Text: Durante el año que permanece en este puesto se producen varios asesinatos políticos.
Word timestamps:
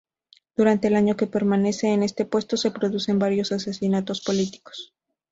Durante 0.55 0.87
el 0.87 0.95
año 0.95 1.15
que 1.15 1.27
permanece 1.27 1.89
en 1.93 2.01
este 2.01 2.25
puesto 2.25 2.57
se 2.57 2.71
producen 2.71 3.19
varios 3.19 3.51
asesinatos 3.51 4.21
políticos. 4.21 4.95